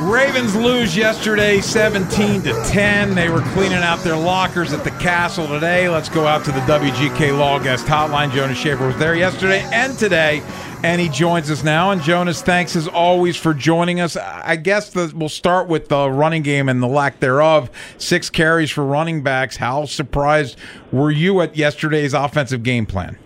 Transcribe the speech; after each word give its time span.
Ravens 0.00 0.56
lose 0.56 0.96
yesterday 0.96 1.60
17 1.60 2.42
to 2.42 2.52
10. 2.64 3.14
They 3.14 3.28
were 3.28 3.42
cleaning 3.52 3.78
out 3.78 3.98
their 3.98 4.16
lockers 4.16 4.72
at 4.72 4.82
the 4.82 4.90
castle 4.92 5.46
today. 5.46 5.90
Let's 5.90 6.08
go 6.08 6.26
out 6.26 6.42
to 6.46 6.52
the 6.52 6.60
WGK 6.60 7.38
Law 7.38 7.58
Guest 7.58 7.84
Hotline. 7.84 8.32
Jonas 8.32 8.56
Shaffer 8.56 8.86
was 8.86 8.96
there 8.96 9.14
yesterday 9.14 9.60
and 9.72 9.98
today 9.98 10.42
and 10.82 11.00
he 11.00 11.10
joins 11.10 11.50
us 11.50 11.62
now. 11.62 11.90
And 11.90 12.00
Jonas, 12.00 12.40
thanks 12.40 12.74
as 12.76 12.88
always 12.88 13.36
for 13.36 13.52
joining 13.52 14.00
us. 14.00 14.16
I 14.16 14.56
guess 14.56 14.88
the, 14.88 15.12
we'll 15.14 15.28
start 15.28 15.68
with 15.68 15.88
the 15.88 16.10
running 16.10 16.42
game 16.42 16.70
and 16.70 16.82
the 16.82 16.88
lack 16.88 17.20
thereof. 17.20 17.70
Six 17.98 18.30
carries 18.30 18.70
for 18.70 18.86
running 18.86 19.22
backs. 19.22 19.58
How 19.58 19.84
surprised 19.84 20.56
were 20.90 21.10
you 21.10 21.42
at 21.42 21.56
yesterday's 21.56 22.14
offensive 22.14 22.62
game 22.62 22.86
plan? 22.86 23.18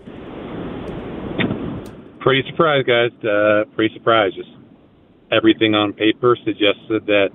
Pretty 2.21 2.43
surprised, 2.51 2.89
guys. 2.89 3.13
Uh, 3.23 3.65
pretty 3.77 3.95
surprised. 3.95 4.35
Just 4.35 4.49
everything 5.33 5.75
on 5.75 5.93
paper 5.93 6.37
suggested 6.45 7.07
that 7.07 7.31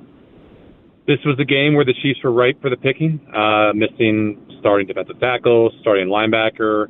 this 1.07 1.19
was 1.25 1.39
a 1.39 1.45
game 1.45 1.73
where 1.73 1.85
the 1.85 1.95
Chiefs 2.03 2.19
were 2.23 2.31
ripe 2.31 2.61
for 2.61 2.69
the 2.69 2.77
picking, 2.77 3.19
uh, 3.33 3.73
missing 3.73 4.45
starting 4.59 4.85
defensive 4.85 5.19
tackle, 5.19 5.71
starting 5.81 6.07
linebacker. 6.07 6.87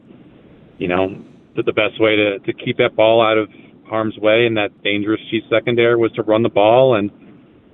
You 0.78 0.88
know, 0.88 1.24
that 1.56 1.66
the 1.66 1.74
best 1.74 2.00
way 2.00 2.16
to, 2.16 2.40
to 2.40 2.54
keep 2.54 2.78
that 2.78 2.96
ball 2.96 3.22
out 3.22 3.38
of 3.38 3.50
harm's 3.88 4.18
way 4.18 4.46
in 4.46 4.54
that 4.56 4.70
dangerous 4.84 5.20
Chiefs 5.30 5.48
secondary 5.50 5.96
was 5.96 6.12
to 6.14 6.24
run 6.24 6.44
the 6.44 6.50
ball. 6.50 6.96
And, 6.96 7.12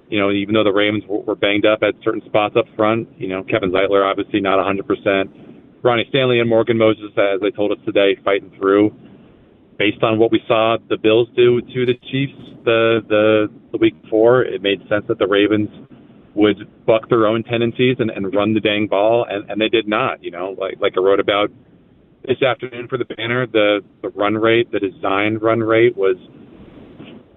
you 0.10 0.20
know, 0.20 0.32
even 0.32 0.54
though 0.54 0.64
the 0.64 0.74
Ravens 0.74 1.04
were 1.08 1.36
banged 1.36 1.66
up 1.66 1.80
at 1.84 1.94
certain 2.04 2.22
spots 2.26 2.56
up 2.58 2.66
front, 2.76 3.10
you 3.18 3.28
know, 3.28 3.44
Kevin 3.44 3.72
Zeitler 3.72 4.10
obviously 4.10 4.40
not 4.40 4.58
100%. 4.58 5.84
Ronnie 5.84 6.06
Stanley 6.10 6.40
and 6.40 6.50
Morgan 6.50 6.78
Moses, 6.78 7.12
as 7.18 7.42
they 7.42 7.52
told 7.52 7.72
us 7.72 7.78
today, 7.86 8.18
fighting 8.24 8.52
through. 8.58 8.92
Based 9.78 10.02
on 10.04 10.20
what 10.20 10.32
we 10.32 10.42
saw 10.48 10.78
the 10.90 10.98
Bills 10.98 11.28
do 11.36 11.62
to 11.62 11.86
the 11.86 11.96
Chiefs 12.12 12.40
the 12.64 13.02
the, 13.08 13.48
the 13.72 13.78
week 13.78 14.02
before, 14.02 14.44
it 14.44 14.62
made 14.62 14.80
sense 14.90 15.06
that 15.08 15.20
the 15.20 15.28
Ravens 15.28 15.70
would 16.34 16.86
buck 16.86 17.10
their 17.10 17.28
own 17.28 17.44
tendencies 17.44 17.98
and, 18.00 18.10
and 18.10 18.34
run 18.34 18.54
the 18.54 18.60
dang 18.60 18.88
ball, 18.88 19.26
and, 19.30 19.50
and 19.50 19.60
they 19.60 19.70
did 19.70 19.88
not. 19.88 20.24
You 20.24 20.32
know, 20.32 20.56
like 20.58 20.76
like 20.80 20.94
I 20.98 21.02
wrote 21.02 21.20
about 21.20 21.50
this 22.28 22.42
afternoon 22.42 22.88
for 22.88 22.98
the 22.98 23.06
banner, 23.06 23.46
the, 23.46 23.82
the 24.02 24.10
run 24.10 24.36
rate, 24.36 24.72
the 24.72 24.80
designed 24.80 25.42
run 25.42 25.60
rate 25.60 25.96
was 25.96 26.18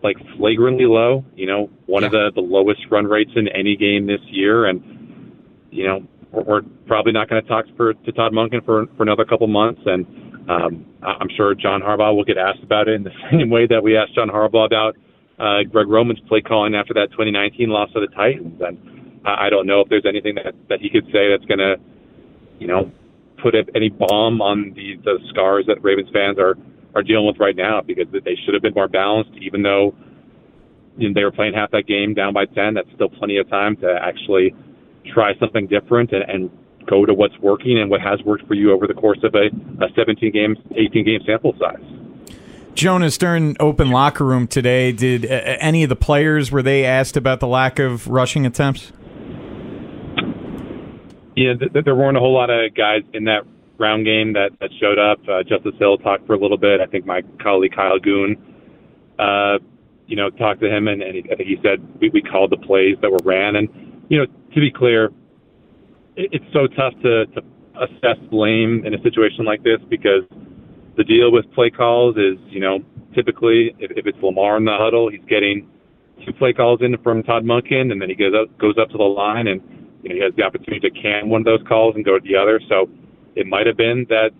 like 0.02 0.16
flagrantly 0.36 0.86
low. 0.86 1.24
You 1.36 1.46
know, 1.46 1.70
one 1.86 2.02
yeah. 2.02 2.06
of 2.06 2.12
the, 2.12 2.30
the 2.34 2.40
lowest 2.40 2.80
run 2.90 3.04
rates 3.04 3.32
in 3.36 3.48
any 3.48 3.76
game 3.76 4.06
this 4.06 4.20
year. 4.28 4.66
And, 4.66 5.36
you 5.70 5.86
know, 5.86 6.06
we're, 6.32 6.42
we're 6.42 6.62
probably 6.86 7.12
not 7.12 7.28
going 7.28 7.42
to 7.42 7.48
talk 7.48 7.66
for, 7.76 7.94
to 7.94 8.12
Todd 8.12 8.32
Monken 8.32 8.64
for, 8.64 8.86
for 8.96 9.02
another 9.02 9.24
couple 9.24 9.46
months. 9.46 9.82
And 9.84 10.06
um, 10.48 10.86
I'm 11.02 11.28
sure 11.36 11.54
John 11.54 11.82
Harbaugh 11.82 12.16
will 12.16 12.24
get 12.24 12.38
asked 12.38 12.62
about 12.62 12.88
it 12.88 12.94
in 12.94 13.04
the 13.04 13.12
same 13.30 13.50
way 13.50 13.66
that 13.66 13.82
we 13.82 13.96
asked 13.96 14.14
John 14.14 14.28
Harbaugh 14.28 14.66
about 14.66 14.96
uh, 15.38 15.62
Greg 15.70 15.88
Roman's 15.88 16.20
play 16.20 16.40
calling 16.40 16.74
after 16.74 16.94
that 16.94 17.10
2019 17.12 17.68
loss 17.68 17.92
to 17.92 18.00
the 18.00 18.08
Titans. 18.08 18.60
And 18.60 19.20
I 19.24 19.50
don't 19.50 19.66
know 19.66 19.80
if 19.80 19.88
there's 19.88 20.06
anything 20.06 20.34
that, 20.36 20.54
that 20.68 20.80
he 20.80 20.90
could 20.90 21.04
say 21.12 21.30
that's 21.30 21.44
going 21.44 21.58
to, 21.58 21.76
you 22.58 22.66
know, 22.66 22.90
put 23.42 23.54
any 23.74 23.88
balm 23.88 24.40
on 24.40 24.72
the, 24.74 24.96
the 25.04 25.18
scars 25.30 25.64
that 25.66 25.82
Ravens 25.82 26.10
fans 26.12 26.38
are 26.38 26.56
are 26.94 27.02
dealing 27.02 27.26
with 27.26 27.38
right 27.38 27.54
now 27.54 27.82
because 27.82 28.06
they 28.10 28.36
should 28.44 28.54
have 28.54 28.62
been 28.62 28.74
more 28.74 28.88
balanced. 28.88 29.30
Even 29.40 29.62
though 29.62 29.94
you 30.96 31.08
know, 31.08 31.14
they 31.14 31.22
were 31.22 31.30
playing 31.30 31.54
half 31.54 31.70
that 31.70 31.86
game 31.86 32.14
down 32.14 32.32
by 32.32 32.46
ten, 32.46 32.74
that's 32.74 32.88
still 32.94 33.10
plenty 33.10 33.36
of 33.36 33.48
time 33.48 33.76
to 33.76 33.98
actually 34.02 34.54
try 35.12 35.38
something 35.38 35.66
different 35.68 36.12
and, 36.12 36.28
and 36.28 36.50
go 36.88 37.04
to 37.04 37.14
what's 37.14 37.38
working 37.38 37.78
and 37.78 37.90
what 37.90 38.00
has 38.00 38.22
worked 38.22 38.46
for 38.46 38.54
you 38.54 38.72
over 38.72 38.86
the 38.86 38.94
course 38.94 39.18
of 39.22 39.34
a, 39.34 39.46
a 39.84 39.88
17 39.94 40.32
game, 40.32 40.56
18 40.76 41.04
game 41.04 41.20
sample 41.26 41.54
size. 41.58 41.82
Jonas, 42.74 43.18
during 43.18 43.56
open 43.58 43.90
locker 43.90 44.24
room 44.24 44.46
today, 44.46 44.92
did 44.92 45.24
uh, 45.24 45.56
any 45.58 45.82
of 45.82 45.88
the 45.88 45.96
players 45.96 46.52
were 46.52 46.62
they 46.62 46.84
asked 46.84 47.16
about 47.16 47.40
the 47.40 47.48
lack 47.48 47.78
of 47.78 48.06
rushing 48.06 48.46
attempts? 48.46 48.92
Yeah, 51.34 51.54
th- 51.54 51.84
there 51.84 51.94
weren't 51.94 52.16
a 52.16 52.20
whole 52.20 52.34
lot 52.34 52.50
of 52.50 52.74
guys 52.74 53.02
in 53.12 53.24
that 53.24 53.42
round 53.78 54.04
game 54.04 54.32
that, 54.34 54.50
that 54.60 54.70
showed 54.80 54.98
up. 54.98 55.18
Uh, 55.28 55.42
Justice 55.42 55.74
Hill 55.78 55.98
talked 55.98 56.26
for 56.26 56.34
a 56.34 56.38
little 56.38 56.56
bit. 56.56 56.80
I 56.80 56.86
think 56.86 57.06
my 57.06 57.22
colleague 57.42 57.74
Kyle 57.74 57.98
Goon, 57.98 58.36
uh, 59.18 59.58
you 60.06 60.16
know, 60.16 60.30
talked 60.30 60.60
to 60.60 60.68
him, 60.68 60.88
and, 60.88 61.02
and 61.02 61.14
he, 61.14 61.22
I 61.32 61.36
think 61.36 61.48
he 61.48 61.56
said 61.62 61.80
we, 62.00 62.10
we 62.10 62.22
called 62.22 62.50
the 62.50 62.56
plays 62.56 62.96
that 63.02 63.10
were 63.10 63.18
ran. 63.24 63.56
And 63.56 63.68
you 64.08 64.18
know, 64.18 64.26
to 64.26 64.60
be 64.60 64.70
clear, 64.70 65.10
it's 66.18 66.44
so 66.52 66.66
tough 66.66 66.94
to, 67.02 67.26
to 67.26 67.42
assess 67.80 68.18
blame 68.30 68.82
in 68.84 68.92
a 68.94 69.02
situation 69.02 69.44
like 69.44 69.62
this 69.62 69.78
because 69.88 70.24
the 70.96 71.04
deal 71.04 71.30
with 71.30 71.50
play 71.54 71.70
calls 71.70 72.16
is, 72.16 72.36
you 72.48 72.60
know, 72.60 72.80
typically 73.14 73.74
if, 73.78 73.92
if 73.96 74.06
it's 74.06 74.18
Lamar 74.20 74.56
in 74.56 74.64
the 74.64 74.76
huddle, 74.76 75.08
he's 75.08 75.24
getting 75.28 75.70
two 76.26 76.32
play 76.32 76.52
calls 76.52 76.80
in 76.82 76.96
from 77.04 77.22
Todd 77.22 77.44
Monken, 77.44 77.92
and 77.92 78.02
then 78.02 78.08
he 78.08 78.16
goes 78.16 78.34
up 78.34 78.58
goes 78.58 78.74
up 78.80 78.90
to 78.90 78.98
the 78.98 79.04
line 79.04 79.46
and 79.46 79.62
you 80.02 80.10
know, 80.10 80.14
he 80.16 80.20
has 80.22 80.32
the 80.36 80.42
opportunity 80.42 80.90
to 80.90 81.00
can 81.00 81.28
one 81.28 81.40
of 81.40 81.44
those 81.44 81.66
calls 81.68 81.94
and 81.94 82.04
go 82.04 82.18
to 82.18 82.28
the 82.28 82.36
other. 82.36 82.60
So 82.68 82.90
it 83.36 83.46
might 83.46 83.66
have 83.66 83.76
been 83.76 84.06
that 84.08 84.30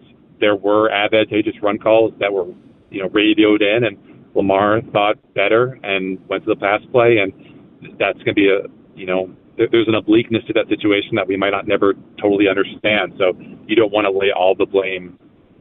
there 0.40 0.56
were 0.56 0.90
advantageous 0.90 1.54
run 1.62 1.78
calls 1.78 2.12
that 2.18 2.32
were, 2.32 2.46
you 2.90 3.02
know, 3.02 3.08
radioed 3.10 3.62
in, 3.62 3.84
and 3.84 3.96
Lamar 4.34 4.80
thought 4.92 5.16
better 5.34 5.78
and 5.84 6.18
went 6.28 6.44
to 6.44 6.54
the 6.54 6.56
pass 6.56 6.80
play, 6.90 7.18
and 7.18 7.32
that's 7.98 8.18
going 8.18 8.26
to 8.26 8.34
be 8.34 8.48
a, 8.48 8.68
you 8.96 9.06
know, 9.06 9.30
there's 9.70 9.88
an 9.88 9.94
obliqueness 9.94 10.44
to 10.46 10.52
that 10.54 10.68
situation 10.68 11.16
that 11.16 11.26
we 11.26 11.36
might 11.36 11.50
not 11.50 11.66
never 11.66 11.94
totally 12.20 12.48
understand. 12.48 13.14
So 13.18 13.32
you 13.66 13.76
don't 13.76 13.92
want 13.92 14.04
to 14.06 14.10
lay 14.10 14.30
all 14.30 14.54
the 14.54 14.66
blame 14.66 15.18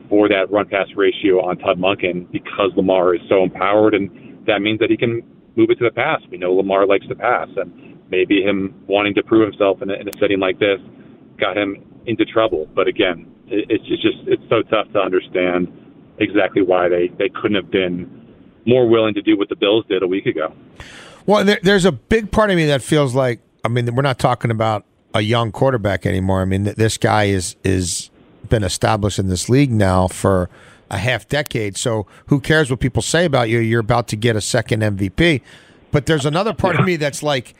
for 0.10 0.30
that 0.30 0.50
run 0.52 0.68
pass 0.68 0.88
ratio 0.96 1.44
on 1.44 1.58
Todd 1.58 1.80
Monken 1.80 2.32
because 2.32 2.72
Lamar 2.76 3.16
is 3.16 3.22
so 3.28 3.44
empowered, 3.44 3.94
and 3.94 4.46
that 4.48 4.62
means 4.62 4.80
that 4.80 4.90
he 4.90 4.98
can 4.98 5.24
move 5.56 5.70
it 5.70 5.76
to 5.80 5.84
the 5.84 5.92
pass. 5.92 6.22
We 6.32 6.38
know 6.38 6.54
Lamar 6.54 6.86
likes 6.86 7.08
to 7.08 7.16
pass, 7.16 7.50
and 7.58 8.00
maybe 8.10 8.42
him 8.42 8.74
wanting 8.88 9.16
to 9.16 9.24
prove 9.24 9.50
himself 9.50 9.82
in 9.82 9.90
a, 9.90 9.96
in 9.96 10.08
a 10.08 10.14
setting 10.20 10.40
like 10.40 10.60
this 10.60 10.80
got 11.40 11.58
him 11.58 11.78
into 12.06 12.26
trouble. 12.26 12.68
But 12.74 12.88
again, 12.88 13.32
it, 13.48 13.66
it's 13.70 13.86
just 14.02 14.18
it's 14.28 14.44
so 14.50 14.62
tough 14.64 14.92
to 14.94 15.00
understand 15.00 15.68
exactly 16.20 16.62
why 16.62 16.90
they 16.90 17.10
they 17.18 17.30
couldn't 17.30 17.56
have 17.56 17.72
been 17.72 18.14
more 18.66 18.88
willing 18.88 19.14
to 19.14 19.22
do 19.22 19.38
what 19.38 19.50
the 19.50 19.56
Bills 19.56 19.86
did 19.88 20.04
a 20.04 20.08
week 20.08 20.26
ago. 20.26 20.54
Well, 21.26 21.44
there, 21.44 21.60
there's 21.64 21.86
a 21.86 21.92
big 21.92 22.32
part 22.32 22.52
of 22.52 22.56
me 22.56 22.68
that 22.68 22.82
feels 22.82 23.16
like 23.16 23.40
I 23.68 23.70
mean 23.70 23.94
we're 23.94 24.02
not 24.02 24.18
talking 24.18 24.50
about 24.50 24.86
a 25.14 25.22
young 25.22 25.52
quarterback 25.52 26.06
anymore. 26.06 26.42
I 26.42 26.46
mean 26.46 26.64
this 26.64 26.98
guy 26.98 27.26
is 27.26 27.58
is 27.64 28.10
been 28.48 28.64
established 28.64 29.20
in 29.20 29.28
this 29.28 29.50
league 29.50 29.72
now 29.72 30.08
for 30.08 30.50
a 30.90 30.98
half 30.98 31.28
decade. 31.28 31.76
So 31.76 32.08
who 32.28 32.40
cares 32.40 32.70
what 32.72 32.80
people 32.80 33.02
say 33.02 33.26
about 33.26 33.50
you? 33.50 33.60
You're 33.60 33.82
about 33.82 34.08
to 34.10 34.16
get 34.16 34.38
a 34.38 34.42
second 34.42 34.82
MVP. 34.82 35.42
But 35.92 36.06
there's 36.06 36.26
another 36.26 36.54
part 36.54 36.80
of 36.80 36.86
me 36.86 36.96
that's 36.96 37.22
like 37.22 37.56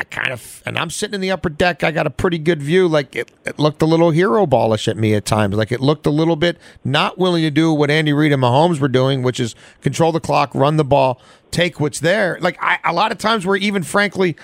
I 0.00 0.04
kind 0.04 0.32
of, 0.32 0.62
and 0.64 0.78
I'm 0.78 0.88
sitting 0.88 1.14
in 1.14 1.20
the 1.20 1.30
upper 1.30 1.50
deck. 1.50 1.84
I 1.84 1.90
got 1.90 2.06
a 2.06 2.10
pretty 2.10 2.38
good 2.38 2.62
view. 2.62 2.88
Like 2.88 3.14
it, 3.14 3.30
it 3.44 3.58
looked 3.58 3.82
a 3.82 3.86
little 3.86 4.10
hero 4.12 4.46
ballish 4.46 4.88
at 4.88 4.96
me 4.96 5.14
at 5.14 5.26
times. 5.26 5.54
Like 5.56 5.70
it 5.70 5.80
looked 5.80 6.06
a 6.06 6.10
little 6.10 6.36
bit 6.36 6.56
not 6.84 7.18
willing 7.18 7.42
to 7.42 7.50
do 7.50 7.72
what 7.72 7.90
Andy 7.90 8.14
Reid 8.14 8.32
and 8.32 8.42
Mahomes 8.42 8.80
were 8.80 8.88
doing, 8.88 9.22
which 9.22 9.38
is 9.38 9.54
control 9.82 10.10
the 10.10 10.20
clock, 10.20 10.54
run 10.54 10.78
the 10.78 10.84
ball, 10.84 11.20
take 11.50 11.80
what's 11.80 12.00
there. 12.00 12.38
Like 12.40 12.56
I, 12.62 12.78
a 12.84 12.94
lot 12.94 13.12
of 13.12 13.18
times 13.18 13.44
where 13.44 13.56
even 13.56 13.82
frankly, 13.82 14.36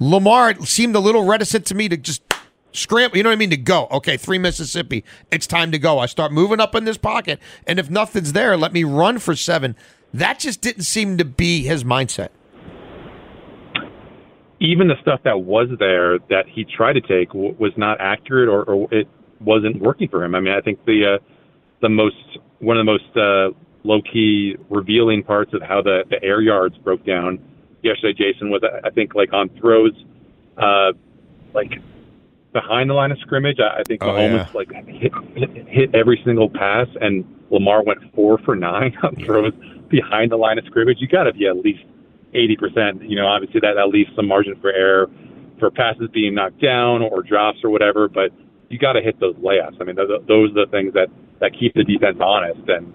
Lamar 0.00 0.54
seemed 0.64 0.96
a 0.96 0.98
little 0.98 1.24
reticent 1.24 1.66
to 1.66 1.74
me 1.74 1.88
to 1.88 1.96
just 1.96 2.22
scramble. 2.72 3.16
You 3.16 3.22
know 3.22 3.28
what 3.28 3.34
I 3.34 3.36
mean? 3.36 3.50
To 3.50 3.56
go. 3.58 3.86
Okay, 3.90 4.16
three 4.16 4.38
Mississippi. 4.38 5.04
It's 5.30 5.46
time 5.46 5.70
to 5.72 5.78
go. 5.78 5.98
I 5.98 6.06
start 6.06 6.32
moving 6.32 6.58
up 6.58 6.74
in 6.74 6.84
this 6.84 6.96
pocket, 6.96 7.38
and 7.66 7.78
if 7.78 7.90
nothing's 7.90 8.32
there, 8.32 8.56
let 8.56 8.72
me 8.72 8.82
run 8.82 9.18
for 9.18 9.36
seven. 9.36 9.76
That 10.12 10.38
just 10.38 10.62
didn't 10.62 10.84
seem 10.84 11.18
to 11.18 11.24
be 11.24 11.62
his 11.64 11.84
mindset. 11.84 12.30
Even 14.58 14.88
the 14.88 14.96
stuff 15.00 15.20
that 15.24 15.40
was 15.42 15.68
there 15.78 16.18
that 16.30 16.46
he 16.48 16.64
tried 16.64 16.94
to 16.94 17.00
take 17.00 17.28
w- 17.28 17.54
was 17.58 17.72
not 17.76 18.00
accurate, 18.00 18.48
or, 18.48 18.64
or 18.64 18.92
it 18.92 19.06
wasn't 19.40 19.80
working 19.80 20.08
for 20.08 20.24
him. 20.24 20.34
I 20.34 20.40
mean, 20.40 20.52
I 20.52 20.60
think 20.60 20.84
the 20.84 21.16
uh, 21.16 21.24
the 21.80 21.88
most 21.88 22.16
one 22.58 22.76
of 22.76 22.84
the 22.84 22.92
most 22.92 23.16
uh, 23.16 23.56
low 23.84 24.00
key 24.02 24.56
revealing 24.68 25.22
parts 25.22 25.52
of 25.54 25.62
how 25.62 25.82
the 25.82 26.04
the 26.10 26.22
air 26.22 26.40
yards 26.40 26.76
broke 26.78 27.04
down 27.06 27.38
yesterday, 27.82 28.12
Jason, 28.32 28.50
was 28.50 28.62
I 28.84 28.90
think 28.90 29.14
like 29.14 29.32
on 29.32 29.48
throws, 29.60 29.92
uh, 30.56 30.92
like 31.54 31.80
behind 32.52 32.90
the 32.90 32.94
line 32.94 33.12
of 33.12 33.18
scrimmage. 33.20 33.58
I, 33.60 33.80
I 33.80 33.82
think 33.84 34.02
Oh, 34.02 34.08
Mahomes 34.08 34.32
yeah. 34.32 34.48
like 34.54 34.72
hit, 34.86 35.12
hit 35.34 35.68
hit 35.68 35.94
every 35.94 36.20
single 36.24 36.48
pass, 36.50 36.88
and 37.00 37.24
Lamar 37.50 37.82
went 37.82 38.00
four 38.14 38.38
for 38.38 38.54
nine 38.56 38.96
on 39.02 39.16
throws 39.16 39.52
behind 39.88 40.30
the 40.30 40.36
line 40.36 40.58
of 40.58 40.64
scrimmage. 40.66 40.98
You 41.00 41.08
got 41.08 41.24
to 41.24 41.32
be 41.32 41.46
at 41.46 41.56
least 41.56 41.84
eighty 42.34 42.56
percent. 42.56 43.02
You 43.02 43.16
know, 43.16 43.26
obviously 43.26 43.60
that 43.60 43.74
that 43.74 43.88
leaves 43.88 44.10
some 44.16 44.26
margin 44.28 44.56
for 44.60 44.72
error 44.72 45.10
for 45.58 45.70
passes 45.70 46.08
being 46.12 46.34
knocked 46.34 46.60
down 46.60 47.02
or 47.02 47.22
drops 47.22 47.58
or 47.62 47.70
whatever, 47.70 48.08
but 48.08 48.32
you 48.70 48.78
got 48.78 48.92
to 48.94 49.02
hit 49.02 49.20
those 49.20 49.34
layups. 49.36 49.76
I 49.80 49.84
mean, 49.84 49.96
th- 49.96 50.08
th- 50.08 50.22
those 50.26 50.50
are 50.52 50.64
the 50.64 50.70
things 50.70 50.94
that 50.94 51.08
that 51.40 51.52
keep 51.58 51.74
the 51.74 51.84
defense 51.84 52.18
honest. 52.20 52.66
And 52.68 52.92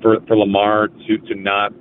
for 0.00 0.20
for 0.26 0.36
Lamar 0.36 0.88
to 0.88 1.18
to 1.18 1.34
not 1.34 1.72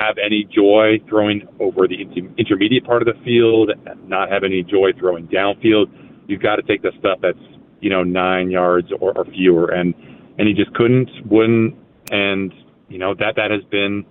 have 0.00 0.16
any 0.18 0.44
joy 0.44 0.98
throwing 1.08 1.46
over 1.60 1.86
the 1.86 2.00
intermediate 2.38 2.84
part 2.84 3.02
of 3.02 3.06
the 3.06 3.22
field, 3.22 3.70
not 4.06 4.30
have 4.30 4.44
any 4.44 4.62
joy 4.62 4.92
throwing 4.98 5.28
downfield, 5.28 5.92
you've 6.26 6.40
got 6.40 6.56
to 6.56 6.62
take 6.62 6.80
the 6.80 6.92
stuff 6.98 7.18
that's 7.20 7.38
you 7.80 7.90
know 7.90 8.02
nine 8.02 8.50
yards 8.50 8.88
or, 9.00 9.16
or 9.16 9.24
fewer, 9.26 9.68
and 9.68 9.94
and 10.38 10.48
he 10.48 10.54
just 10.54 10.72
couldn't, 10.74 11.10
wouldn't, 11.26 11.74
and 12.10 12.52
you 12.88 12.98
know 12.98 13.14
that 13.14 13.36
that 13.36 13.50
has 13.50 13.62
been 13.70 14.06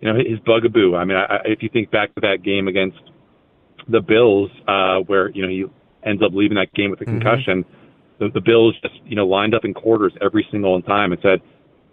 you 0.00 0.12
know 0.12 0.18
his 0.18 0.40
bugaboo. 0.40 0.96
I 0.96 1.04
mean, 1.04 1.16
I, 1.16 1.38
if 1.44 1.62
you 1.62 1.68
think 1.72 1.90
back 1.90 2.14
to 2.16 2.20
that 2.22 2.42
game 2.42 2.66
against 2.66 2.98
the 3.88 4.00
Bills, 4.00 4.50
uh, 4.66 4.98
where 5.06 5.30
you 5.30 5.42
know 5.42 5.48
he 5.48 5.64
ends 6.04 6.22
up 6.22 6.32
leaving 6.32 6.56
that 6.56 6.74
game 6.74 6.90
with 6.90 7.00
a 7.02 7.04
concussion, 7.04 7.64
the, 8.18 8.30
the 8.34 8.40
Bills 8.40 8.74
just 8.82 8.94
you 9.04 9.14
know 9.14 9.26
lined 9.26 9.54
up 9.54 9.64
in 9.64 9.74
quarters 9.74 10.12
every 10.20 10.46
single 10.50 10.80
time 10.82 11.12
and 11.12 11.20
said, 11.22 11.40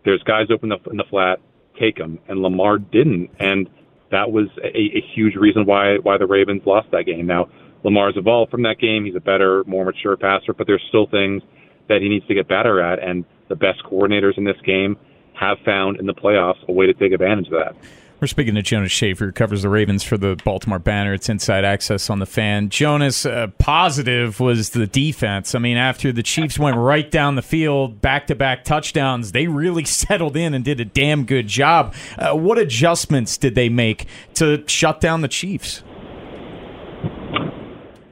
"There's 0.05 0.23
guys 0.23 0.47
open 0.51 0.69
the, 0.69 0.77
in 0.89 0.97
the 0.97 1.05
flat, 1.09 1.39
take 1.79 1.97
them," 1.97 2.19
and 2.27 2.41
Lamar 2.41 2.77
didn't, 2.77 3.29
and 3.39 3.69
that 4.11 4.31
was 4.31 4.47
a, 4.63 4.77
a 4.77 5.01
huge 5.15 5.35
reason 5.35 5.65
why 5.65 5.97
why 5.97 6.17
the 6.17 6.27
Ravens 6.27 6.63
lost 6.65 6.91
that 6.91 7.05
game. 7.05 7.25
Now 7.25 7.49
Lamar's 7.83 8.17
evolved 8.17 8.51
from 8.51 8.63
that 8.63 8.79
game; 8.79 9.05
he's 9.05 9.15
a 9.15 9.21
better, 9.21 9.63
more 9.65 9.85
mature 9.85 10.17
passer, 10.17 10.53
but 10.53 10.67
there's 10.67 10.83
still 10.89 11.07
things 11.07 11.41
that 11.87 12.01
he 12.01 12.09
needs 12.09 12.25
to 12.27 12.33
get 12.33 12.47
better 12.47 12.81
at, 12.81 12.99
and 12.99 13.25
the 13.49 13.55
best 13.55 13.83
coordinators 13.83 14.37
in 14.37 14.43
this 14.43 14.59
game 14.65 14.97
have 15.33 15.57
found 15.65 15.99
in 15.99 16.05
the 16.05 16.13
playoffs 16.13 16.65
a 16.67 16.71
way 16.71 16.85
to 16.85 16.93
take 16.93 17.11
advantage 17.11 17.47
of 17.47 17.53
that. 17.53 17.75
We're 18.21 18.27
speaking 18.27 18.53
to 18.53 18.61
Jonas 18.61 18.91
Shaffer, 18.91 19.25
who 19.25 19.31
covers 19.31 19.63
the 19.63 19.69
Ravens 19.69 20.03
for 20.03 20.15
the 20.15 20.39
Baltimore 20.45 20.77
Banner. 20.77 21.11
It's 21.11 21.27
Inside 21.27 21.65
Access 21.65 22.07
on 22.07 22.19
the 22.19 22.27
Fan. 22.27 22.69
Jonas, 22.69 23.25
uh, 23.25 23.47
positive 23.57 24.39
was 24.39 24.69
the 24.69 24.85
defense. 24.85 25.55
I 25.55 25.59
mean, 25.59 25.75
after 25.75 26.11
the 26.11 26.21
Chiefs 26.21 26.59
went 26.59 26.77
right 26.77 27.09
down 27.09 27.33
the 27.33 27.41
field, 27.41 27.99
back 27.99 28.27
to 28.27 28.35
back 28.35 28.63
touchdowns, 28.63 29.31
they 29.31 29.47
really 29.47 29.85
settled 29.85 30.37
in 30.37 30.53
and 30.53 30.63
did 30.63 30.79
a 30.79 30.85
damn 30.85 31.25
good 31.25 31.47
job. 31.47 31.95
Uh, 32.15 32.35
what 32.35 32.59
adjustments 32.59 33.37
did 33.37 33.55
they 33.55 33.69
make 33.69 34.05
to 34.35 34.63
shut 34.67 35.01
down 35.01 35.21
the 35.21 35.27
Chiefs? 35.27 35.81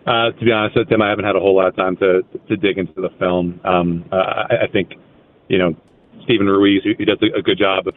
Uh, 0.07 0.31
to 0.31 0.43
be 0.43 0.51
honest 0.51 0.75
with 0.75 0.89
Tim, 0.89 1.03
I 1.03 1.09
haven't 1.09 1.25
had 1.25 1.35
a 1.35 1.39
whole 1.39 1.55
lot 1.55 1.67
of 1.67 1.75
time 1.75 1.95
to 1.97 2.23
to 2.47 2.57
dig 2.57 2.79
into 2.79 2.99
the 2.99 3.11
film. 3.19 3.61
Um, 3.63 4.05
uh, 4.11 4.15
I, 4.15 4.63
I 4.63 4.67
think, 4.73 4.93
you 5.49 5.59
know, 5.59 5.75
Steven 6.23 6.47
Ruiz, 6.47 6.81
who, 6.83 7.05
does 7.05 7.19
a 7.21 7.43
good 7.43 7.59
job 7.59 7.87
of 7.87 7.93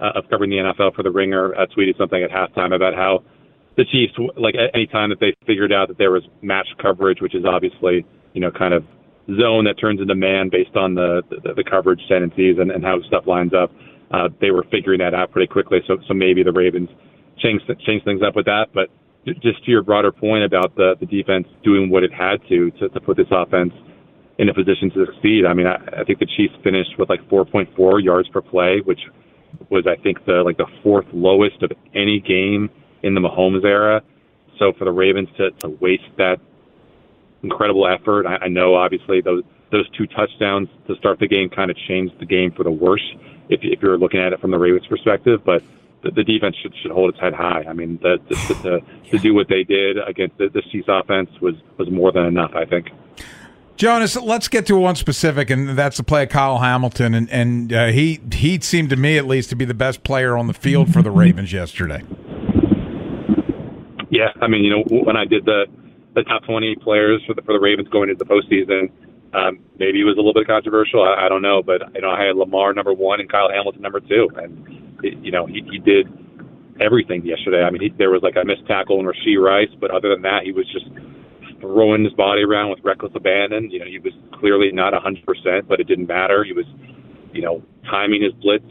uh, 0.00 0.12
of 0.14 0.24
covering 0.30 0.50
the 0.50 0.56
NFL 0.56 0.94
for 0.94 1.02
the 1.02 1.10
Ringer, 1.10 1.54
uh, 1.54 1.66
tweeted 1.76 1.96
something 1.98 2.22
at 2.22 2.30
halftime 2.30 2.74
about 2.74 2.94
how 2.94 3.22
the 3.76 3.84
Chiefs, 3.84 4.12
like 4.36 4.54
at 4.54 4.74
any 4.74 4.86
time 4.86 5.10
that 5.10 5.20
they 5.20 5.34
figured 5.46 5.72
out 5.72 5.88
that 5.88 5.98
there 5.98 6.10
was 6.10 6.22
match 6.42 6.66
coverage, 6.82 7.20
which 7.20 7.34
is 7.34 7.44
obviously, 7.44 8.04
you 8.32 8.40
know, 8.40 8.50
kind 8.50 8.74
of 8.74 8.84
zone 9.38 9.64
that 9.64 9.78
turns 9.78 10.00
into 10.00 10.14
man 10.14 10.48
based 10.50 10.74
on 10.76 10.94
the 10.94 11.22
the, 11.30 11.54
the 11.54 11.64
coverage 11.64 12.00
tendencies 12.08 12.56
and, 12.58 12.70
and 12.70 12.84
how 12.84 13.00
stuff 13.06 13.26
lines 13.26 13.52
up. 13.54 13.70
Uh, 14.10 14.28
they 14.40 14.50
were 14.50 14.64
figuring 14.70 14.98
that 14.98 15.14
out 15.14 15.30
pretty 15.30 15.46
quickly, 15.46 15.78
so 15.86 15.98
so 16.08 16.14
maybe 16.14 16.42
the 16.42 16.52
Ravens 16.52 16.88
changed 17.38 17.64
changed 17.86 18.04
things 18.04 18.22
up 18.22 18.34
with 18.34 18.46
that, 18.46 18.66
but 18.72 18.88
just 19.42 19.62
to 19.64 19.70
your 19.70 19.82
broader 19.82 20.12
point 20.12 20.44
about 20.44 20.74
the, 20.76 20.94
the 21.00 21.06
defense 21.06 21.46
doing 21.62 21.90
what 21.90 22.02
it 22.02 22.12
had 22.12 22.40
to, 22.48 22.70
to 22.72 22.88
to 22.88 23.00
put 23.00 23.16
this 23.16 23.26
offense 23.30 23.72
in 24.38 24.48
a 24.48 24.54
position 24.54 24.90
to 24.90 25.06
succeed. 25.06 25.44
I 25.44 25.52
mean, 25.52 25.66
I, 25.66 25.76
I 26.00 26.04
think 26.04 26.20
the 26.20 26.26
Chiefs 26.36 26.54
finished 26.62 26.98
with 26.98 27.08
like 27.08 27.20
4.4 27.28 28.02
yards 28.02 28.28
per 28.28 28.40
play, 28.40 28.80
which 28.84 29.00
was 29.70 29.86
I 29.86 29.96
think 29.96 30.24
the 30.24 30.42
like 30.44 30.56
the 30.56 30.66
fourth 30.82 31.06
lowest 31.12 31.62
of 31.62 31.72
any 31.94 32.20
game 32.20 32.70
in 33.02 33.14
the 33.14 33.20
Mahomes 33.20 33.64
era. 33.64 34.02
So 34.58 34.72
for 34.72 34.84
the 34.84 34.92
Ravens 34.92 35.28
to, 35.36 35.50
to 35.62 35.68
waste 35.68 36.10
that 36.16 36.40
incredible 37.42 37.86
effort, 37.86 38.26
I, 38.26 38.46
I 38.46 38.48
know 38.48 38.74
obviously 38.74 39.20
those 39.20 39.44
those 39.70 39.88
two 39.90 40.06
touchdowns 40.06 40.68
to 40.86 40.96
start 40.96 41.18
the 41.18 41.28
game 41.28 41.50
kind 41.50 41.70
of 41.70 41.76
changed 41.76 42.18
the 42.18 42.26
game 42.26 42.50
for 42.52 42.64
the 42.64 42.70
worse 42.70 43.04
if 43.48 43.60
if 43.62 43.80
you're 43.82 43.98
looking 43.98 44.20
at 44.20 44.32
it 44.32 44.40
from 44.40 44.50
the 44.50 44.58
Ravens 44.58 44.86
perspective, 44.86 45.42
but. 45.44 45.62
The, 46.00 46.12
the 46.12 46.22
defense 46.22 46.54
should, 46.62 46.72
should 46.80 46.92
hold 46.92 47.12
its 47.12 47.18
head 47.18 47.34
high. 47.34 47.64
I 47.68 47.72
mean, 47.72 47.98
the, 48.00 48.20
the, 48.28 48.34
to, 48.62 49.10
to 49.10 49.18
do 49.18 49.34
what 49.34 49.48
they 49.48 49.64
did 49.64 49.98
against 49.98 50.38
the, 50.38 50.48
the 50.48 50.62
Chiefs 50.62 50.86
offense 50.86 51.28
was, 51.40 51.56
was 51.76 51.90
more 51.90 52.12
than 52.12 52.24
enough, 52.24 52.52
I 52.54 52.66
think. 52.66 52.90
Jonas, 53.78 54.16
let's 54.16 54.48
get 54.48 54.66
to 54.66 54.76
one 54.76 54.96
specific, 54.96 55.50
and 55.50 55.68
that's 55.78 55.98
the 55.98 56.02
play 56.02 56.24
of 56.24 56.30
Kyle 56.30 56.58
Hamilton, 56.58 57.14
and 57.14 57.30
and 57.30 57.72
uh, 57.72 57.86
he 57.86 58.20
he 58.32 58.58
seemed 58.58 58.90
to 58.90 58.96
me 58.96 59.16
at 59.16 59.24
least 59.24 59.50
to 59.50 59.56
be 59.56 59.64
the 59.64 59.72
best 59.72 60.02
player 60.02 60.36
on 60.36 60.48
the 60.48 60.52
field 60.52 60.92
for 60.92 61.00
the 61.00 61.12
Ravens 61.12 61.52
yesterday. 61.52 62.02
Yeah, 64.10 64.34
I 64.42 64.48
mean, 64.48 64.64
you 64.64 64.70
know, 64.70 64.82
when 65.04 65.16
I 65.16 65.24
did 65.24 65.44
the 65.44 65.66
the 66.16 66.24
top 66.24 66.42
20 66.42 66.74
players 66.82 67.22
for 67.24 67.34
the 67.34 67.42
for 67.42 67.52
the 67.52 67.60
Ravens 67.60 67.86
going 67.88 68.10
into 68.10 68.24
the 68.24 68.28
postseason, 68.28 68.90
um, 69.32 69.60
maybe 69.78 70.00
it 70.00 70.04
was 70.04 70.14
a 70.14 70.18
little 70.18 70.34
bit 70.34 70.48
controversial. 70.48 71.04
I, 71.04 71.26
I 71.26 71.28
don't 71.28 71.42
know, 71.42 71.62
but 71.62 71.94
you 71.94 72.00
know, 72.00 72.10
I 72.10 72.26
had 72.26 72.34
Lamar 72.34 72.74
number 72.74 72.92
one 72.92 73.20
and 73.20 73.30
Kyle 73.30 73.48
Hamilton 73.48 73.80
number 73.80 74.00
two, 74.00 74.28
and 74.42 74.98
it, 75.04 75.18
you 75.18 75.30
know, 75.30 75.46
he, 75.46 75.62
he 75.70 75.78
did 75.78 76.10
everything 76.80 77.24
yesterday. 77.24 77.62
I 77.62 77.70
mean, 77.70 77.82
he, 77.82 77.88
there 77.96 78.10
was 78.10 78.22
like 78.24 78.34
a 78.34 78.44
missed 78.44 78.66
tackle 78.66 78.98
in 78.98 79.06
Rashee 79.06 79.40
Rice, 79.40 79.70
but 79.78 79.92
other 79.92 80.08
than 80.08 80.22
that, 80.22 80.42
he 80.42 80.50
was 80.50 80.66
just 80.72 80.86
throwing 81.60 82.04
his 82.04 82.12
body 82.14 82.42
around 82.42 82.70
with 82.70 82.80
reckless 82.84 83.12
abandon. 83.14 83.70
You 83.70 83.80
know, 83.80 83.86
he 83.86 83.98
was 83.98 84.12
clearly 84.32 84.70
not 84.72 84.92
100%, 84.92 85.68
but 85.68 85.80
it 85.80 85.84
didn't 85.84 86.06
matter. 86.06 86.44
He 86.44 86.52
was, 86.52 86.66
you 87.32 87.42
know, 87.42 87.62
timing 87.90 88.22
his 88.22 88.32
blitz 88.34 88.64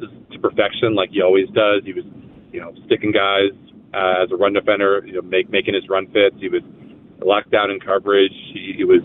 to 0.00 0.38
perfection 0.38 0.94
like 0.94 1.10
he 1.10 1.22
always 1.22 1.48
does. 1.48 1.82
He 1.84 1.92
was, 1.92 2.04
you 2.52 2.60
know, 2.60 2.72
sticking 2.86 3.12
guys 3.12 3.52
uh, 3.94 4.24
as 4.24 4.32
a 4.32 4.36
run 4.36 4.52
defender, 4.52 5.02
you 5.06 5.14
know, 5.14 5.22
make, 5.22 5.50
making 5.50 5.74
his 5.74 5.88
run 5.88 6.06
fits. 6.06 6.36
He 6.38 6.48
was 6.48 6.62
locked 7.24 7.50
down 7.50 7.70
in 7.70 7.78
coverage. 7.80 8.32
He, 8.52 8.74
he 8.76 8.84
was, 8.84 9.02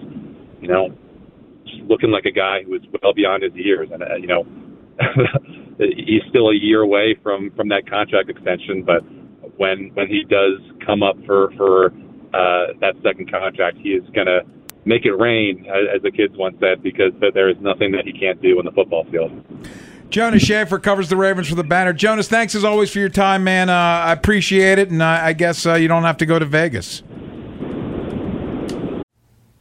you 0.61 0.67
know, 0.67 0.89
just 1.65 1.81
looking 1.83 2.11
like 2.11 2.25
a 2.25 2.31
guy 2.31 2.63
who 2.63 2.71
was 2.71 2.81
well 3.01 3.13
beyond 3.13 3.43
his 3.43 3.53
years. 3.53 3.89
And, 3.91 4.01
uh, 4.03 4.15
you 4.15 4.27
know, 4.27 4.45
he's 5.77 6.23
still 6.29 6.49
a 6.49 6.55
year 6.55 6.81
away 6.81 7.15
from, 7.21 7.51
from 7.55 7.69
that 7.69 7.89
contract 7.89 8.29
extension, 8.29 8.83
but 8.83 9.03
when, 9.57 9.91
when 9.93 10.07
he 10.07 10.23
does 10.23 10.59
come 10.85 11.03
up 11.03 11.15
for, 11.25 11.51
for, 11.57 11.91
uh, 12.37 12.73
that 12.81 12.95
second 13.01 13.31
contract, 13.31 13.77
he 13.77 13.89
is 13.89 14.07
going 14.11 14.27
to 14.27 14.41
make 14.85 15.05
it 15.05 15.13
rain, 15.13 15.65
as, 15.65 15.95
as 15.95 16.01
the 16.03 16.11
kids 16.11 16.37
once 16.37 16.55
said, 16.59 16.83
because 16.83 17.11
there 17.33 17.49
is 17.49 17.57
nothing 17.59 17.91
that 17.91 18.05
he 18.05 18.13
can't 18.13 18.41
do 18.41 18.59
on 18.59 18.65
the 18.65 18.71
football 18.71 19.05
field. 19.05 19.31
Jonas 20.09 20.41
Shaffer 20.41 20.79
covers 20.79 21.09
the 21.09 21.17
Ravens 21.17 21.49
for 21.49 21.55
the 21.55 21.63
Banner. 21.63 21.91
Jonas, 21.91 22.29
thanks 22.29 22.55
as 22.55 22.63
always 22.63 22.91
for 22.91 22.99
your 22.99 23.09
time, 23.09 23.43
man. 23.43 23.69
Uh, 23.69 23.73
I 23.73 24.13
appreciate 24.13 24.79
it, 24.79 24.89
and 24.89 25.03
I, 25.03 25.27
I 25.27 25.33
guess 25.33 25.65
uh, 25.65 25.73
you 25.73 25.87
don't 25.89 26.03
have 26.03 26.17
to 26.17 26.25
go 26.25 26.39
to 26.39 26.45
Vegas. 26.45 27.03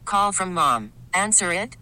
Call 0.05 0.31
from 0.31 0.53
mom. 0.53 0.93
Answer 1.13 1.51
it. 1.51 1.75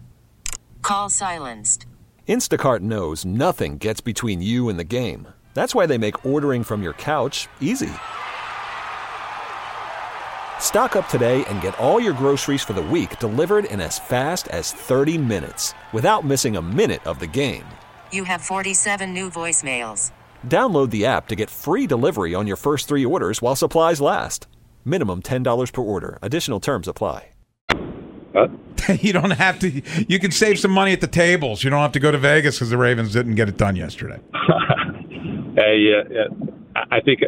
Call 0.82 1.10
silenced. 1.10 1.86
Instacart 2.26 2.80
knows 2.80 3.24
nothing 3.24 3.78
gets 3.78 4.00
between 4.00 4.42
you 4.42 4.68
and 4.68 4.80
the 4.80 4.84
game. 4.84 5.28
That's 5.54 5.74
why 5.74 5.86
they 5.86 5.98
make 5.98 6.26
ordering 6.26 6.64
from 6.64 6.82
your 6.82 6.94
couch 6.94 7.48
easy. 7.60 7.92
Stock 10.60 10.96
up 10.96 11.08
today 11.08 11.42
and 11.46 11.62
get 11.62 11.78
all 11.78 11.98
your 11.98 12.12
groceries 12.12 12.62
for 12.62 12.74
the 12.74 12.82
week 12.82 13.18
delivered 13.20 13.64
in 13.66 13.80
as 13.80 13.98
fast 13.98 14.48
as 14.48 14.72
30 14.72 15.16
minutes 15.16 15.72
without 15.94 16.24
missing 16.24 16.56
a 16.56 16.62
minute 16.62 17.06
of 17.06 17.20
the 17.20 17.26
game. 17.26 17.64
You 18.12 18.24
have 18.24 18.42
47 18.42 19.14
new 19.14 19.30
voicemails. 19.30 20.10
Download 20.46 20.90
the 20.90 21.06
app 21.06 21.28
to 21.28 21.34
get 21.34 21.48
free 21.48 21.86
delivery 21.86 22.34
on 22.34 22.46
your 22.46 22.56
first 22.56 22.88
three 22.88 23.04
orders 23.04 23.40
while 23.40 23.56
supplies 23.56 24.00
last. 24.02 24.48
Minimum 24.84 25.22
$10 25.22 25.72
per 25.72 25.82
order. 25.82 26.18
Additional 26.20 26.60
terms 26.60 26.88
apply. 26.88 27.30
Uh, 28.34 28.48
you 29.00 29.12
don't 29.12 29.30
have 29.30 29.58
to. 29.60 29.82
You 30.08 30.18
can 30.18 30.30
save 30.30 30.58
some 30.58 30.70
money 30.70 30.92
at 30.92 31.00
the 31.00 31.06
tables. 31.06 31.64
You 31.64 31.70
don't 31.70 31.80
have 31.80 31.92
to 31.92 32.00
go 32.00 32.12
to 32.12 32.18
Vegas 32.18 32.56
because 32.56 32.70
the 32.70 32.76
Ravens 32.76 33.12
didn't 33.14 33.34
get 33.34 33.48
it 33.48 33.56
done 33.56 33.76
yesterday. 33.76 34.20
hey, 35.56 35.92
uh, 35.94 36.20
uh, 36.20 36.82
I 36.90 36.96
I 36.96 37.00
think 37.00 37.22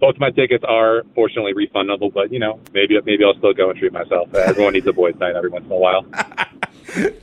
both 0.00 0.16
my 0.18 0.30
tickets 0.30 0.64
are 0.66 1.02
fortunately 1.14 1.52
refundable, 1.54 2.12
but 2.12 2.32
you 2.32 2.38
know, 2.38 2.60
maybe 2.72 2.98
maybe 3.04 3.24
I'll 3.24 3.36
still 3.38 3.54
go 3.54 3.70
and 3.70 3.78
treat 3.78 3.92
myself. 3.92 4.28
Uh, 4.34 4.38
everyone 4.38 4.74
needs 4.74 4.86
a 4.86 4.92
boys' 4.92 5.14
night 5.18 5.34
every 5.36 5.50
once 5.50 5.64
in 5.64 5.72
a 5.72 5.76
while. 5.76 6.04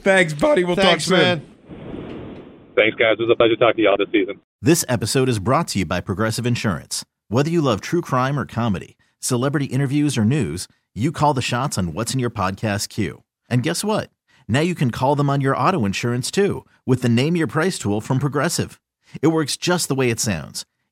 Thanks, 0.02 0.34
buddy. 0.34 0.64
We'll 0.64 0.76
Thanks, 0.76 1.06
talk 1.06 1.18
soon. 1.18 1.18
man. 1.20 1.40
Thanks, 2.76 2.96
guys. 2.98 3.18
It 3.20 3.24
was 3.24 3.30
a 3.32 3.36
pleasure 3.36 3.56
talking 3.56 3.78
to 3.78 3.82
y'all 3.84 3.98
this 3.98 4.10
season. 4.12 4.40
This 4.62 4.84
episode 4.90 5.30
is 5.30 5.40
brought 5.40 5.68
to 5.70 5.80
you 5.80 5.86
by 5.86 6.02
Progressive 6.02 6.46
Insurance. 6.46 7.06
Whether 7.28 7.50
you 7.50 7.62
love 7.62 7.82
true 7.82 8.02
crime 8.02 8.38
or 8.40 8.46
comedy, 8.46 8.98
celebrity 9.20 9.66
interviews 9.66 10.18
or 10.18 10.26
news, 10.26 10.68
you 10.96 11.12
call 11.12 11.34
the 11.34 11.42
shots 11.42 11.78
on 11.78 11.94
what's 11.94 12.14
in 12.14 12.20
your 12.20 12.30
podcast 12.30 12.90
queue. 12.90 13.24
And 13.50 13.64
guess 13.64 13.84
what? 13.84 14.10
Now 14.48 14.62
you 14.62 14.76
can 14.76 14.92
call 14.92 15.16
them 15.16 15.30
on 15.30 15.42
your 15.42 15.56
auto 15.56 15.86
insurance 15.86 16.32
too 16.32 16.66
with 16.86 17.02
the 17.02 17.10
Name 17.10 17.36
Your 17.36 17.48
Price 17.48 17.78
tool 17.78 18.02
from 18.02 18.20
Progressive. 18.20 18.80
It 19.22 19.28
works 19.28 19.58
just 19.58 19.88
the 19.88 19.96
way 19.96 20.10
it 20.10 20.20
sounds. 20.20 20.66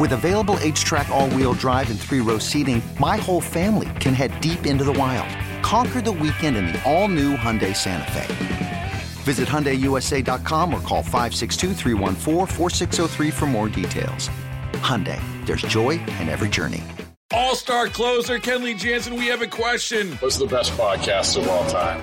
With 0.00 0.12
available 0.12 0.54
HTRAC, 0.56 1.08
all 1.10 1.28
wheel 1.30 1.52
drive, 1.54 1.90
and 1.90 1.98
three 2.00 2.20
row 2.20 2.38
seating, 2.38 2.82
my 2.98 3.16
whole 3.16 3.40
family 3.40 3.88
can 4.00 4.12
head 4.14 4.40
deep 4.40 4.66
into 4.66 4.84
the 4.84 4.92
wild. 4.92 5.28
Conquer 5.62 6.00
the 6.00 6.12
weekend 6.12 6.56
in 6.56 6.66
the 6.66 6.82
all 6.90 7.08
new 7.08 7.36
Hyundai 7.36 7.76
Santa 7.76 8.10
Fe. 8.10 8.92
Visit 9.22 9.48
HyundaiUSA.com 9.48 10.74
or 10.74 10.80
call 10.80 11.02
562-314-4603 11.02 13.32
for 13.32 13.46
more 13.46 13.68
details. 13.68 14.28
Hyundai, 14.72 15.20
there's 15.46 15.62
joy 15.62 15.90
in 15.90 16.28
every 16.28 16.48
journey. 16.48 16.82
All 17.30 17.54
star 17.54 17.86
closer 17.86 18.38
Kenley 18.38 18.76
Jansen, 18.76 19.14
we 19.14 19.26
have 19.26 19.42
a 19.42 19.46
question. 19.46 20.12
What's 20.16 20.38
the 20.38 20.46
best 20.46 20.72
podcast 20.72 21.40
of 21.40 21.48
all 21.48 21.64
time? 21.70 22.02